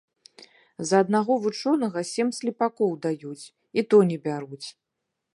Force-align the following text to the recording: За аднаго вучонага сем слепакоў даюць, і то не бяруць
За 0.91 1.01
аднаго 1.03 1.33
вучонага 1.43 2.03
сем 2.11 2.31
слепакоў 2.37 2.95
даюць, 3.05 3.37
і 3.81 3.83
то 3.91 3.97
не 4.13 4.17
бяруць 4.25 4.63